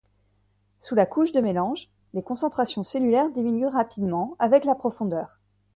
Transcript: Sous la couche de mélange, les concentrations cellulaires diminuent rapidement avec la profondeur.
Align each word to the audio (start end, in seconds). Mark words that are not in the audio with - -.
Sous 0.79 0.95
la 0.95 1.05
couche 1.05 1.31
de 1.31 1.41
mélange, 1.41 1.87
les 2.15 2.23
concentrations 2.23 2.83
cellulaires 2.83 3.29
diminuent 3.29 3.67
rapidement 3.71 4.35
avec 4.39 4.65
la 4.65 4.73
profondeur. 4.73 5.37